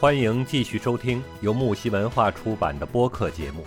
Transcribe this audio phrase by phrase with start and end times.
[0.00, 3.62] 欢迎继续收听由木西文化出版的播客节目。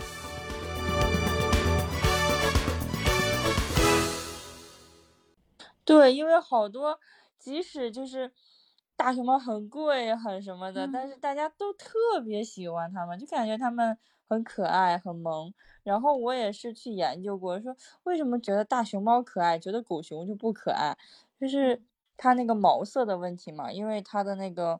[5.85, 6.99] 对，因为好多
[7.37, 8.31] 即使就是
[8.95, 13.95] 大熊猫很贵很什么的，但嗯是大家都特别喜欢它们，就感觉它们
[14.27, 15.53] 很可爱很萌。
[15.83, 20.97] 然后我也是去研究过，说为什么觉得大熊猫可爱，觉得狗熊就不可爱，
[21.39, 21.79] 就是
[22.17, 24.79] 它那个毛色的问题嘛，因为它的那个，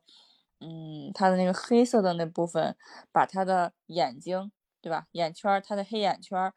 [0.64, 2.76] 嗯，它的那个黑色的那部分，
[3.12, 4.50] 把它的眼睛，
[4.82, 5.08] 对吧？
[5.12, 6.54] 眼圈儿，它的黑眼圈儿，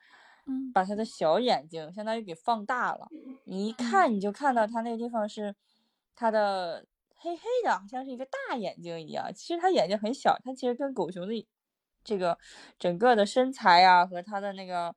[0.47, 3.09] 嗯把它的小眼睛相当于给放大了。
[3.45, 5.55] 你一看你就看到它那个地方是
[6.15, 9.33] 它的黑黑的，好像是一个大眼睛一样。
[9.35, 11.47] 其实它眼睛很小，它其实跟狗熊的
[12.05, 12.39] 这个
[12.79, 14.95] 整个的身材啊、和它的那个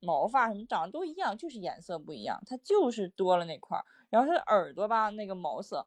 [0.00, 3.84] 毛发什么长得都一样，就是颜色不一样，它就是多了那块儿。
[4.10, 5.86] 然后它的耳朵吧，那个毛色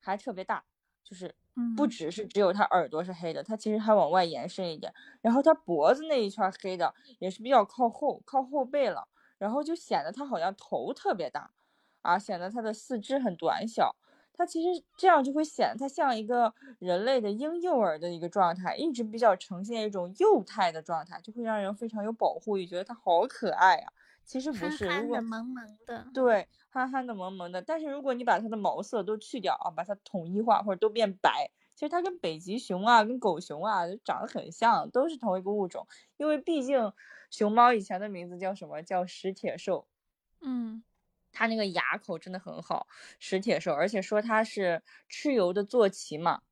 [0.00, 0.64] 还特别大，
[1.02, 1.34] 就是
[1.74, 4.92] 不嗯只是只有它耳朵是黑的，它其实还往外延伸一点。
[5.20, 11.50] 然后它脖子那一圈黑的也是比较靠后，靠后背了，然后就显得它好像头特别大，
[12.02, 13.96] 啊，显得它的四肢很短小。
[14.34, 23.92] 它其实这样就会显得它像一个人类的婴幼儿的一个状态，一直比较呈现一种幼态的状态，就会让人非常有保护欲，觉得它好可爱呀、
[24.24, 26.06] 其实不是，如果憨的、萌萌的。
[26.14, 27.60] 对，憨憨的、萌萌的。
[27.60, 35.86] 但是如果你把它的毛色都去掉啊，把它统一化或者都变白，其实它跟北极熊啊、跟狗熊啊长得很像，都是同一个物种。
[36.16, 36.92] 因为毕竟
[37.30, 38.82] 熊猫以前的名字叫什么？
[38.82, 39.86] 叫食铁兽。
[40.40, 40.82] 嗯
[41.34, 42.86] 它那个牙口真的很好，
[43.18, 46.42] 食铁兽，而且说它是蚩尤的坐骑嘛，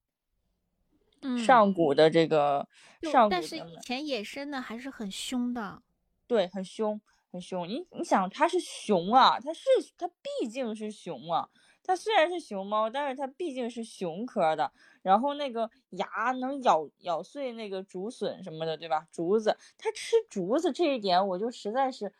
[1.21, 2.67] 嗯，上古的这个
[3.03, 5.83] 上古的但是以前野生的还是很凶的。
[6.27, 6.99] 对，很凶，
[7.31, 7.69] 很凶。
[7.69, 9.63] 你你想，它是熊啊，它是
[9.97, 11.49] 它毕竟是熊啊。
[11.83, 14.71] 它虽然是熊猫，但是它毕竟是熊科的。
[15.03, 19.07] 然后那个牙能咬咬碎那个竹笋什么的，对吧？
[19.11, 22.13] 竹子，它吃竹子这一点，我就实在是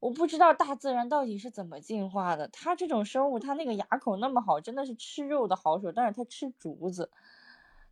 [0.00, 2.48] 我不知道大自然到底是怎么进化的。
[2.48, 7.10] 它这种生物，它那个牙口那么好，真的是吃肉的好手，但是它吃竹子。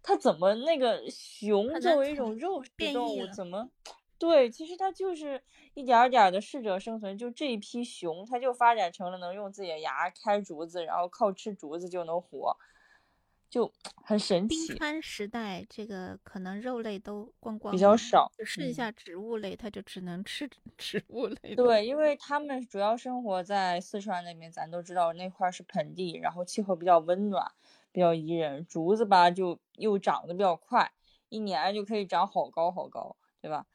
[0.03, 3.69] 它怎么那个熊作为一种肉食动物，怎么？
[4.21, 5.41] 对，其实它就是
[5.75, 12.57] 一点儿点儿的适者生存，就这一批熊，它就发展成了能用自己的牙开竹子，然后靠吃竹子就能活，
[13.49, 13.73] 就
[14.05, 14.77] 很神奇冰。
[14.77, 21.57] 川时代，这个可能肉类都光光比较少剩下植物类，它就只能吃 植物类的。
[21.57, 27.51] 对，因为它们主要生活在四川那边，咱都知道那块儿是盆地，然后气候比较温暖，
[27.91, 28.65] 比较宜人。
[28.67, 30.93] 竹子吧，就又长得比较快，
[31.29, 33.67] 一年就可以长好高好高，对吧？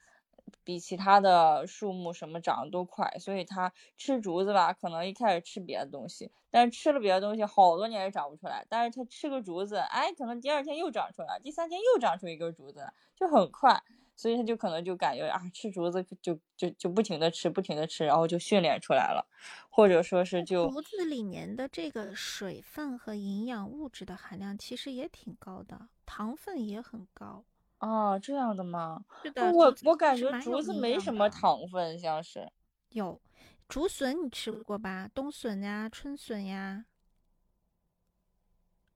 [0.63, 8.66] 比其他的树木什么长得都快，所以它吃竹子吧，可能一开始吃别的东西，但是吃了别的东西好多年也长不出来。
[8.69, 13.84] 但是它吃个竹子，哎，可能第二天又长出来，第三天又长出一根竹子，就很快。
[14.16, 19.28] 所以它就可能就感觉啊，吃竹子就就就不停的吃，不停的吃，然后就训练出来了，
[19.72, 27.44] 或者说是就竹子里面的这个水分和营养物质的含量其实也挺高的，糖分也很高。
[27.83, 29.03] 啊这样的吗？
[29.23, 32.49] 是的，我我感觉竹子没什么糖分，像是
[32.89, 33.21] 有
[33.67, 35.09] 竹笋，你吃过吧？
[35.13, 36.85] 冬笋呀，春笋呀，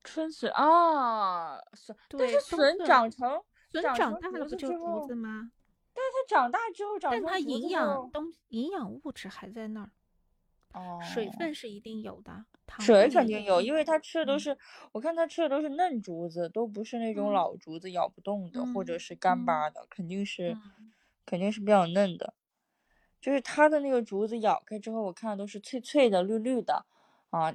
[0.04, 5.52] 春笋啊，笋，但是笋长成笋长大了不就竹子吗？
[5.94, 9.92] 但它长大之后长但它成竹子营养东营养物质还在那儿，
[10.78, 14.58] 哦，水分是一定有的，糖水肯定有，因为它吃的都嗯是，
[14.92, 20.94] 我看它吃的都是嫩竹子，都不是那种嗯老竹子咬不动的，或者嗯是干嗯巴的，肯定是嗯
[21.26, 22.34] 肯定是比较嫩的。
[23.20, 26.86] 就是它的那个竹子咬开之后，我看都是脆脆的、绿绿的，
[27.32, 27.54] 啊，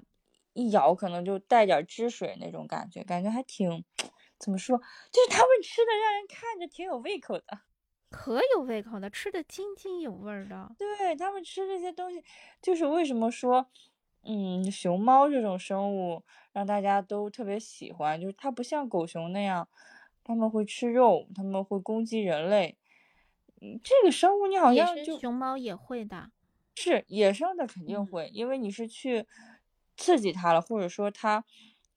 [0.55, 3.85] 一咬可能就带点汁水那种感觉，感觉还挺，
[4.39, 4.77] 怎么说，
[5.13, 7.61] 就是他们吃的让人看着挺有胃口的。
[8.13, 10.71] 可有胃口的，吃的津津有味儿的。
[10.79, 12.23] 对，他们吃这些东西，
[12.61, 13.67] 就是为什么说，
[14.23, 16.23] 嗯，熊猫这种生物
[16.53, 19.67] 让大家都特别喜欢，就是它不像狗熊那样，
[20.23, 22.77] 它们会吃肉，它们会攻击人类。
[23.61, 26.31] 嗯，这个生物你好像就熊猫也会的，
[26.75, 29.27] 是野生的肯定嗯会，因为你是去
[29.97, 31.45] 刺激它了，或者说它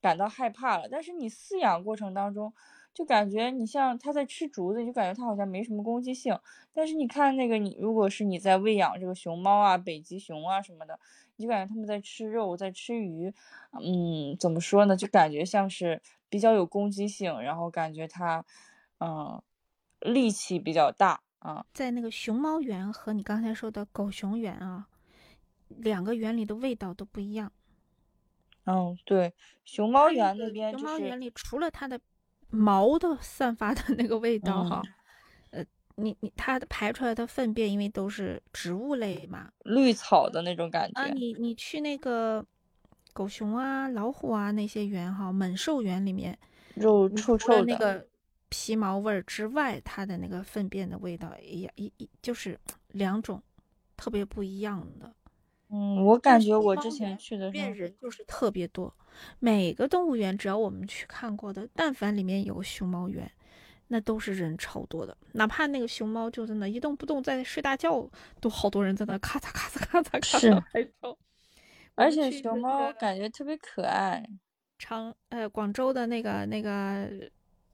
[0.00, 0.88] 感到害怕了。
[0.88, 2.52] 但是你饲养过程当中，
[2.96, 6.34] 就感觉你像它在吃竹子，就感觉它好像没什么攻击性。
[6.72, 10.98] 但是你看那个你，如果是你在喂养这个熊猫啊、北极熊啊什么的，
[11.36, 13.30] 你就感觉它们在吃肉，在吃鱼，
[13.72, 14.96] 嗯，怎么说呢？
[14.96, 16.00] 就感觉像是
[16.30, 18.42] 比较有攻击性，然后感觉它，
[19.00, 19.42] 嗯，
[20.00, 21.66] 力气比较大啊。
[21.74, 24.86] 在那个熊猫园和你刚才说的狗熊园啊，
[25.68, 27.52] 两个园里的味道都不一样。
[28.64, 29.34] 嗯，对，
[29.66, 32.00] 熊猫园那边就是熊猫园里除了它的
[32.50, 34.82] 毛的散发的那个味道嗯哈，
[35.50, 35.64] 呃，
[35.96, 41.14] 你你它的排出来的粪便，因为都是植物类嘛，绿草的那种感啊，觉。
[41.14, 42.44] 你你去那个
[43.12, 46.38] 狗熊啊、老虎啊那些园哈，猛兽园里面，
[46.74, 48.06] 肉你除了臭臭的，那个
[48.48, 52.58] 皮毛味儿之外，它的那个粪便的味道也一一就是
[52.92, 53.42] 两种
[53.96, 55.12] 特别不一样的。
[55.70, 58.94] 嗯，我感觉我之前去的时候，人就是特别多，
[59.38, 63.30] 每个动物园只要我们去看过的，但凡里面有熊猫园，
[63.88, 65.16] 那都是人超多的。
[65.32, 68.08] 哪怕那个熊猫就在那一动不动在睡大觉，
[68.40, 70.90] 都好多人在那咔嚓咔嚓咔嚓咔嚓拍照。
[71.02, 71.18] 我
[71.94, 74.24] 而且熊猫个感觉特别可爱。
[74.78, 77.08] 长呃广州的那个那个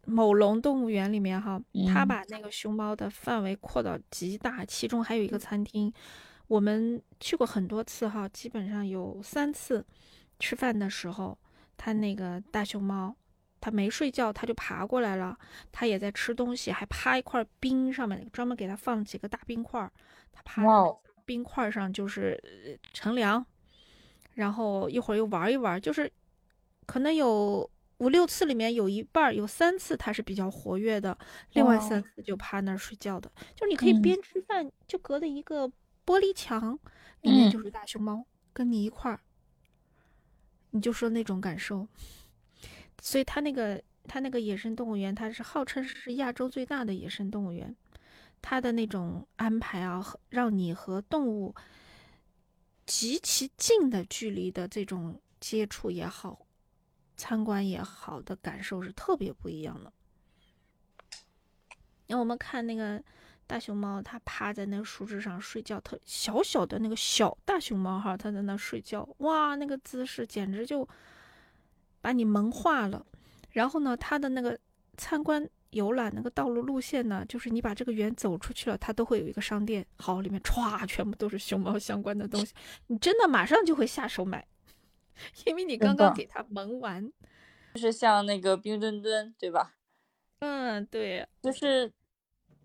[0.07, 1.61] 某龙动物园里面哈，
[1.93, 5.93] 它嗯把那个熊猫的范围扩到极大，其中还有一个餐厅，
[6.53, 9.83] 我们去过很多次哈，基本上有三次
[10.39, 11.39] 吃饭的时候，
[11.79, 13.17] 它那个大熊猫。
[13.59, 15.39] 它没睡觉，它就爬过来了。
[15.71, 19.91] 它也在吃东西，还趴一块冰上面，专门给它放了几个大冰块儿。
[20.31, 20.63] 它趴
[21.25, 23.43] 冰块上就是呃乘凉，
[24.35, 26.13] 然后一会儿又玩一玩，就是
[26.85, 31.17] 可能有五六次里面有一半儿有三次它是比较活跃的，
[31.53, 33.31] 另外三次就趴那儿睡觉的。
[33.55, 35.71] 就是你可以嗯边吃饭就隔着一个
[36.05, 36.79] 玻璃墙，
[37.21, 39.21] 里面嗯就是大熊猫跟你一块儿，
[40.71, 41.87] 你就说那种感受。
[43.01, 47.75] 所以它那个它那个野生动物园，它是号称是亚洲最大的野生动物园。
[48.41, 51.55] 它的那种安排啊，让你和动物
[52.85, 56.47] 极其近的距离的这种接触也好，
[57.17, 59.93] 参观也好的感受是特别不一样的。
[62.09, 63.03] 那我们看那个
[63.47, 70.89] 大熊猫，它趴在那个树枝上睡觉，特小小的那个小大熊猫哈，它在那睡觉，哇，那个姿势简直就
[72.01, 73.05] 把你萌化了。
[73.51, 74.59] 然后呢，它的那个
[74.97, 82.55] 参观游览那个道路路线呢，就是你把这个园走出去了，它都会有一个商店，好，里面歘全部都是熊猫相关的东西，
[82.87, 84.47] 你真的马上就会下手买，
[85.45, 87.13] 因为你刚刚给它萌完。
[87.75, 89.75] 就是像那个冰墩墩，对吧？
[90.41, 91.91] 嗯，对，就是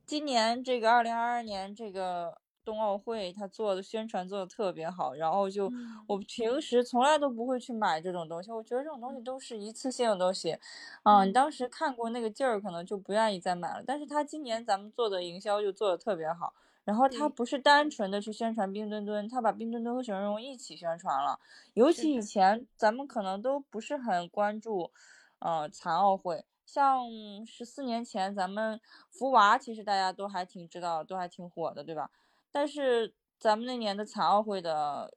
[0.07, 10.57] 今年这个二零二二年这个冬奥会，他做的宣传做的特别好，然后就嗯我平时从来都不会去买这种东西，我觉得这种东西都是一次性的东西，
[11.03, 13.83] 啊，你嗯当时看过那个劲儿，可能就不愿意再买了。
[13.85, 16.53] 但是他今年咱们做的营销就做的特别好，
[16.85, 21.39] 然后他不是单纯的去宣传冰墩墩，他把冰墩墩和雪容融一起宣传了。
[21.73, 24.91] 尤其以前咱们可能都不是很关注，
[25.39, 26.45] 呃，残奥会。
[26.67, 27.03] 像
[27.45, 28.79] 十四年前咱们
[29.09, 32.11] 福娃，其实大家都还挺知道，都还挺火的，对吧？
[32.51, 35.15] 但是咱们那年的残奥会的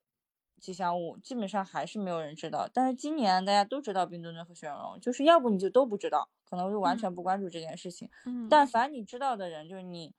[0.61, 2.69] 吉祥物，基本上还是没有人知道。
[2.73, 8.09] 但是今年大家都知道冰墩墩和雪容融，就是要不你就都不知道，可能就完全不关注这件事情。
[8.27, 10.15] 嗯，但凡你知道的人，就是你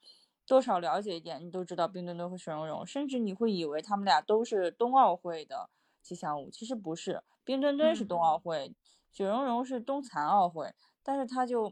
[0.45, 5.69] 多少了解一点，你都知道冰墩墩和雪容融，甚至你会以为他们俩都是冬奥会的
[6.01, 7.23] 吉祥物，其实不是。
[7.45, 8.75] 冰墩墩是嗯冬奥会，
[9.11, 11.71] 雪容融是冬残奥会，但是他就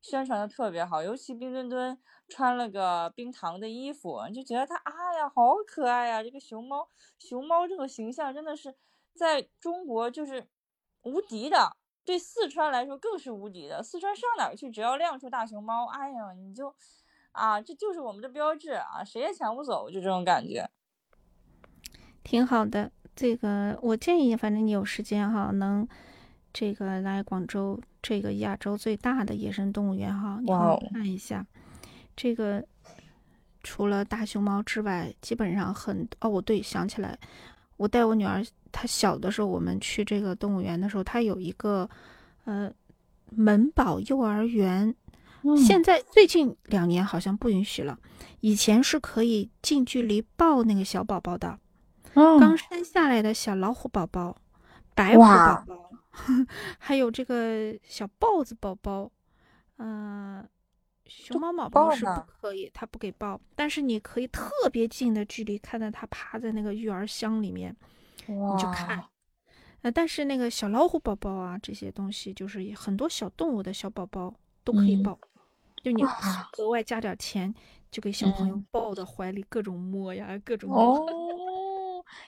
[0.00, 1.98] 宣传的特别好，尤其冰墩墩
[2.28, 6.22] 穿了个冰糖的衣服，你就觉得它啊呀好可爱呀！
[6.22, 6.88] 这个熊猫，
[7.18, 8.74] 熊猫这个形象真的是
[9.14, 10.46] 在中国就是
[11.02, 11.76] 无敌的。
[12.04, 16.74] 对四川来说更是无敌的，四川上哪儿去，只要亮出大熊猫，哎呀，你就，
[17.32, 20.68] 啊，这就是我们的标志啊，谁也抢不走，就这种感觉。
[22.22, 22.92] 挺好的。
[23.16, 25.88] 这个我建议，反正你有时间哈，能
[26.54, 31.44] 这个来广州这个亚洲最大的野生动物园哈，你好看一下。
[32.16, 32.64] 这个
[33.64, 37.18] 除了大熊猫之外，基本上很哦，我对，想起来，
[37.76, 41.90] 我带我女儿，她小的时候，我们去这个动物园的时候，它有一个
[42.44, 42.72] 呃
[43.30, 44.94] 门宝幼儿园。
[45.58, 47.98] 现在最近两年好像不允许了，
[48.40, 51.58] 以前是可以近距离抱那个小宝宝的。
[52.14, 54.36] 嗯刚生下来的小老虎宝宝、
[54.94, 55.90] 白虎宝宝，
[56.78, 59.10] 还有这个小豹子宝宝，
[59.78, 60.46] 嗯、
[61.06, 67.76] 熊猫宝宝是不可以，它不给抱，但是你可以特别近的距离看到它趴在那个育儿箱里面，
[68.26, 69.04] 你你就看。
[69.82, 74.32] 呃，但是那个小老虎宝宝啊，这些东西就是很多小动物的小宝宝
[74.64, 75.18] 都可以嗯抱，
[75.82, 76.02] 就你
[76.56, 77.54] 额外加点钱，
[77.90, 81.00] 就给小朋友嗯抱到怀里，各种摸呀，各种摸。
[81.00, 81.06] 哦，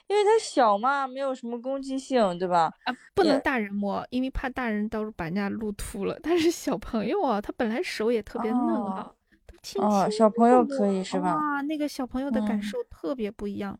[0.07, 2.71] 因为它小嘛，没有什么攻击性，对吧？
[2.85, 6.19] 啊，不能大人摸，因为怕大人到时候把人家撸秃了。
[6.21, 9.11] 但是小朋友啊，他本来手也特别嫩啊，
[9.45, 11.35] 都轻哦，轻小朋友可以是吧？
[11.35, 13.79] 哇，那个小朋友的感嗯受特别不一样，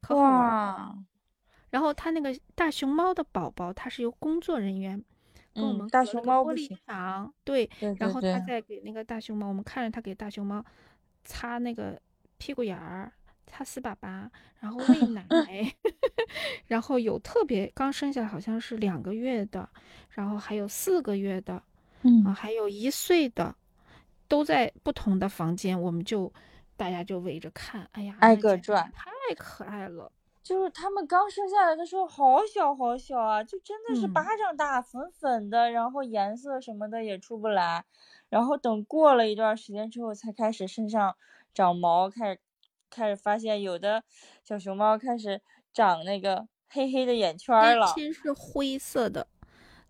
[0.00, 0.48] 可好玩儿。
[0.48, 0.98] 哇，
[1.70, 5.02] 然后他那个大熊猫的宝宝，它是由工作人员
[5.54, 10.64] 跟我们隔了个玻璃熊猫不行墙，对，对然后他对对，再给那个大熊猫，我们看着他给大熊猫
[11.24, 12.00] 擦那个
[12.38, 13.12] 屁股眼儿，
[13.52, 14.26] 擦丝粑粑，
[14.58, 15.26] 然后喂奶
[16.66, 19.68] 然后有特别刚生下来好像是两个月的，
[20.08, 21.62] 然后还有四个月的，啊，
[22.00, 23.54] 嗯，还有一岁的，
[24.26, 26.32] 都在不同的房间，我们就
[26.78, 28.90] 大家就围着看，哎呀，挨个转。
[28.96, 30.10] 太可爱了，
[30.42, 37.84] 就是他们刚生下来的时候好小好小啊，就真的是嗯，巴掌大，粉粉的，然后颜色什么的也出不来，
[38.30, 41.16] 然后等过了一段时间之后，才开始身上
[41.52, 42.40] 长毛，开始
[42.92, 44.04] 开始发现有的
[44.44, 45.40] 小熊猫开始
[45.72, 49.26] 长那个黑黑的眼圈了，先是灰色的，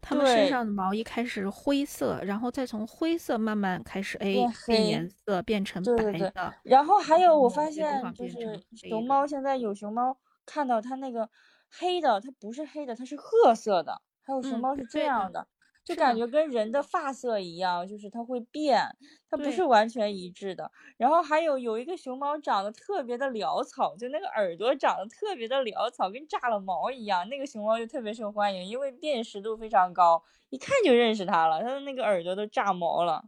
[0.00, 4.34] 它们身，上的毛一开始灰色，然后再从灰色慢慢开始，哎，
[4.66, 4.86] 变。
[4.86, 8.62] 颜色，变成对对对，白的，然后还有我发现就是。
[8.74, 11.28] 熊猫现在有熊猫看到它那个
[11.70, 15.46] 黑的，它不是黑的，它是褐色的，还有熊嗯，猫是这样的，
[15.84, 18.80] 就感，觉跟人的发色一样，就是它会变，
[19.28, 20.70] 它不是，完全一致的。
[20.96, 33.24] 然后还有有一个熊猫长得特别的潦草，就那个耳朵长得特别的潦草，跟炸了毛一样，那个熊猫就特别受欢迎，因为辨识度非常高，一看就认识它了，它的那个耳朵都炸毛了。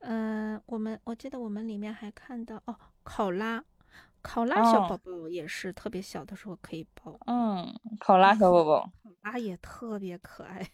[0.00, 3.64] 嗯、我们我记得我们里面还看到哦，考拉，
[4.22, 8.90] 考拉小宝哦，宝也是特别小的时候可以抱，嗯，考拉小宝宝。
[9.02, 10.70] 考拉也特别可爱，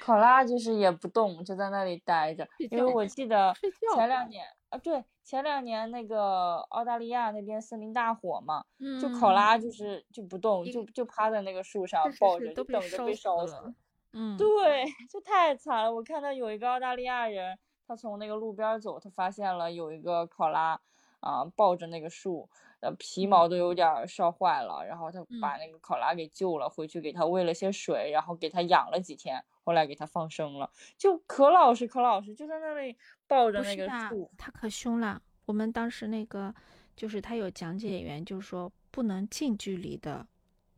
[0.00, 2.48] 考拉就是也不动，就在那里待着。
[2.70, 3.54] 因为我记得，
[3.94, 8.64] 前两年啊，对，前两年那个澳大利亚那边森林大火嘛，
[9.00, 13.74] 就考嗯，拉就是就不动，就就趴在那个树上抱着，等着被烧死
[14.12, 15.92] 嗯，对，就太惨了。
[15.92, 20.80] 我看到有一个澳大利亚人，他从那个路边走，他发现了有一个考拉
[21.20, 22.48] 啊、抱着那个树，
[22.80, 34.30] 呃，皮嗯毛都有点儿烧坏了，然后他把嗯，那个考拉给救了，回去给他喂了些水，然后给他养了几天，后来给他放生了，就可老实可老实，就在那里抱着那个树。
[34.38, 35.20] 它可凶了。
[35.46, 36.54] 我们当时那个
[36.94, 40.26] 就是他有讲解员就说不能近距离的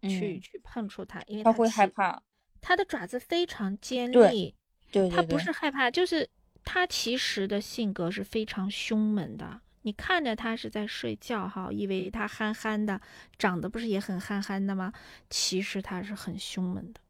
[0.02, 2.22] 去嗯，去碰触它，因为它它会害怕。
[2.62, 4.54] 它的爪子非常尖利
[4.92, 6.28] 对利，它不是害怕，就是
[6.64, 9.60] 它其实的性格是非常凶猛的。
[9.82, 13.00] 你看着它是在睡觉哈，以为它憨憨的，
[13.38, 14.92] 长得不是也很憨憨的吗？
[15.30, 17.00] 其实它是很凶猛的，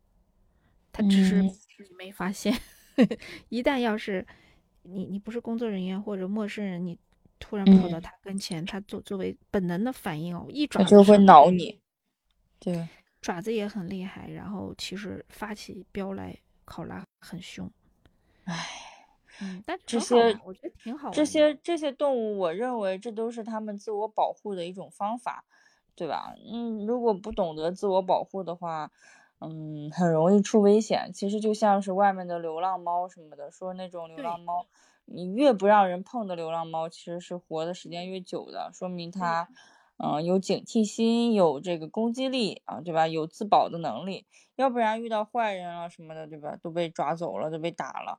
[0.93, 1.43] 它只是
[1.99, 2.57] 没发现。
[3.49, 4.27] 一旦要是
[4.83, 6.97] 你你不是工作人员或者陌生人，你
[7.39, 11.81] 突然跑到嗯，它跟前，它作作为本能的反应哦，一爪子就会，挠你。
[12.59, 12.89] 对，
[13.21, 17.71] 爪子也很厉害，然后其实发起飙来，考拉很凶。
[18.45, 18.80] 唉。
[19.43, 21.25] 嗯，但这些我觉得挺好这。
[21.25, 25.45] 些这些动物，我认为这都是它们自我保护的一种方法，
[25.95, 26.35] 对吧？
[26.53, 28.91] 嗯，如果不懂得自我保护的话，
[29.41, 31.11] 嗯，很容易出危险。
[31.15, 34.67] 其实就像是外面的流浪猫什么的，说那种流浪猫，
[35.07, 39.49] 你越不让人碰的流浪猫，其实是活的时间越久的，说明它，
[39.97, 43.09] 嗯、有警惕心，有这个攻击力啊，对吧？
[43.09, 46.57] 有自保的能力，要不然遇到坏人啊什么的，对吧？
[46.63, 48.19] 都被抓走了，都被打了，